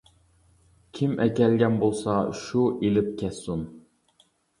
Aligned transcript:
كىم 0.99 1.11
ئەكەلگەن 1.25 1.77
بولسا، 1.83 2.15
شۇ 2.39 2.63
ئېلىپ 2.87 3.13
كەتسۇن. 3.21 3.63